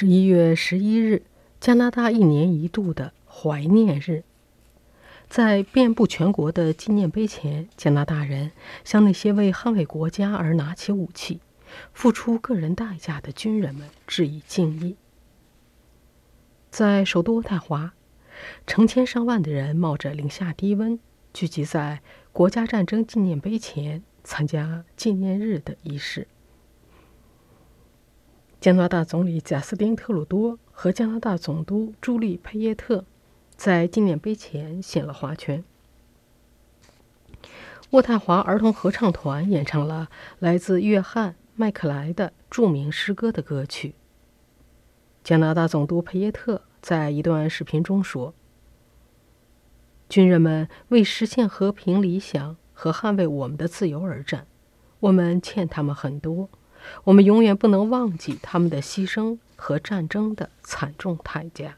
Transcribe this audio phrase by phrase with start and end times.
[0.00, 1.24] 十一月十一日，
[1.58, 4.22] 加拿大一年一度的怀念日，
[5.28, 8.52] 在遍布全国的纪念碑前，加拿大人
[8.84, 11.40] 向那些为捍卫国家而拿起武器、
[11.92, 14.94] 付出个人代价的军人们致以敬意。
[16.70, 17.92] 在首都渥太华，
[18.68, 21.00] 成千上万的人冒着零下低温，
[21.34, 22.02] 聚集在
[22.32, 26.28] 国家战争纪念碑前，参加纪念日的仪式。
[28.60, 33.04] 加拿大总理贾斯汀·特鲁多和加拿大总督朱莉·佩耶特
[33.54, 35.62] 在纪念碑前献了花圈。
[37.92, 40.08] 渥太华儿童合唱团演唱了
[40.40, 43.94] 来自约翰·麦克莱的著名诗歌的歌曲。
[45.22, 48.34] 加拿大总督佩耶特在一段视频中说
[50.10, 54.48] ：“军人们为实现和平理想和捍卫我们的自由而战，
[54.98, 56.48] 我们欠他们很多。”
[57.04, 61.76] 我们永远不能忘记他们的牺牲和战争的惨重代价。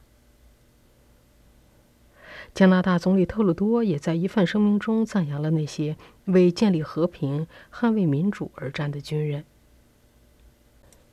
[2.52, 9.44] 加拿大总理特鲁多也在一份声明中赞扬了那些为建立和平、捍卫民主而战的军人。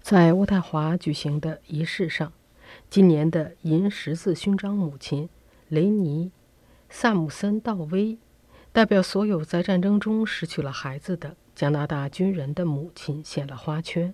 [0.01, 2.33] 在渥太华举行的仪式上，
[2.89, 5.29] 今年的银十字勋章母亲
[5.67, 6.25] 雷尼·
[6.89, 8.17] 萨姆森·道威
[8.71, 11.35] 代表所有在战争中失去了孩子的。
[11.57, 14.13] 加拿大军人的母亲献了花圈。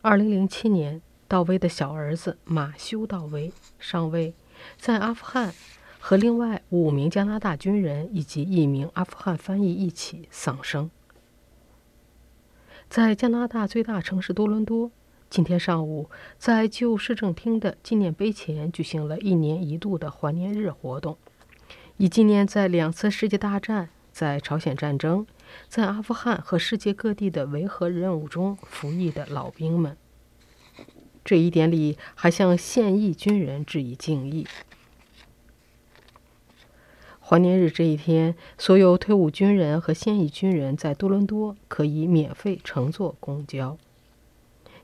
[0.00, 4.32] 二零零七年，道威的小儿子马修·道威上尉
[4.78, 5.52] 在阿富汗
[5.98, 10.90] 和另外五名加拿大军人以及一名阿富汗翻译一起丧生。
[12.88, 14.90] 在加拿大最大城市多伦多，
[15.28, 16.08] 今天上午
[16.38, 21.18] 在旧市政厅的纪念碑前举行了一年一度的怀念日活动，
[21.98, 23.90] 以纪念在两次世界大战。
[24.18, 25.24] 在朝鲜战争、
[25.68, 29.96] 在阿富汗和世界各地的维和任务中服役的老兵们，
[31.24, 34.44] 这一典礼还向现役军人致以敬意。
[37.20, 43.78] 怀念日这一天，所有退伍军人和现役军人在多伦多可以免费乘坐公交。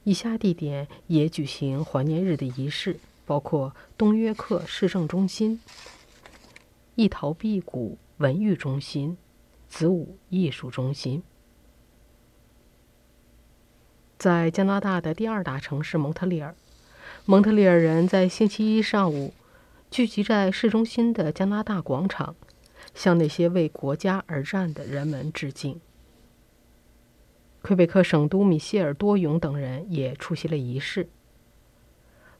[0.05, 5.61] 以下地点也举行怀念日的仪式，包括东约克市政中心、
[6.95, 9.17] 一陶毕谷文娱中心。
[9.77, 11.25] 子午艺术中心，
[14.17, 16.55] 在加拿大的第二大城市蒙特利尔，
[17.25, 19.35] 蒙特利尔人在星期一上午
[19.91, 22.37] 聚集在市中心的加拿大广场，
[22.95, 25.81] 向那些为国家而战的人们致敬。
[27.61, 31.09] 魁北克省都米歇尔·多永等人也出席了仪式。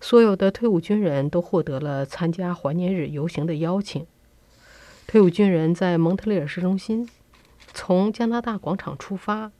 [0.01, 4.07] 所有的退伍军人都获得了参加怀念日游行的邀请。
[5.09, 7.11] 退伍军人在蒙特利尔市中心。
[7.87, 9.53] 从加拿大广场出发，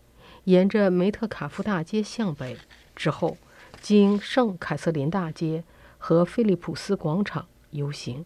[0.45, 2.57] 沿着梅特卡夫大街向北，
[2.97, 3.37] 之后
[3.83, 5.63] 经圣凯瑟琳大街
[5.99, 8.25] 和菲利普斯广场游行。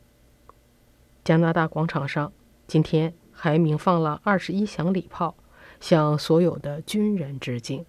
[1.25, 2.32] 加拿大广场上
[2.69, 5.34] 今天还鸣放了二十一响礼炮，
[5.81, 7.84] 向所有的军人致敬。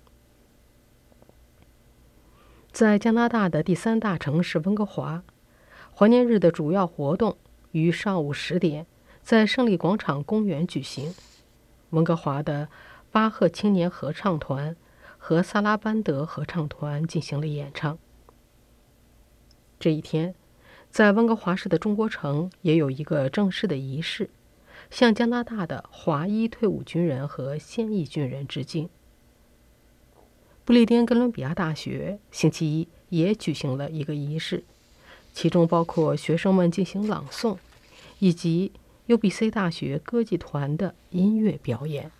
[2.71, 5.21] 在加拿大的第三大城市温哥华，
[5.95, 7.37] 怀念日的主要活动
[7.71, 8.87] 于上午十点
[9.21, 11.13] 在胜利广场公园举行。
[11.91, 12.69] 温哥华的
[13.11, 14.75] 巴赫青年合唱团
[15.17, 17.97] 和萨拉班德合唱团进行了演唱。
[19.79, 20.35] 这一天，
[20.91, 24.29] 在温哥华市的中国城也有一个正式的仪式，
[24.91, 28.89] 向加拿大的华裔退伍军人和现役军人致敬。
[30.63, 34.63] 布列颠哥伦比亚大学星期一也举行了一个仪式，
[35.33, 37.57] 其中包括学生们进行朗诵，
[38.19, 38.71] 以及。
[39.09, 42.11] UBC 大学歌剧团的音乐表演。